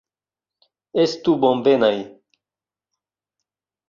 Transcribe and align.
Estu 1.01 1.35
bonvenaj! 1.43 1.93